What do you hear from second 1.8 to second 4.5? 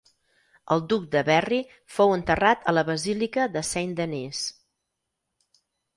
fou enterrat a la Basílica de Saint-Denis.